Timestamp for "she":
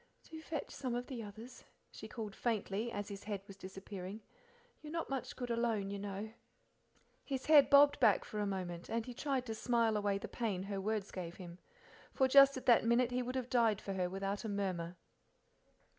1.91-2.07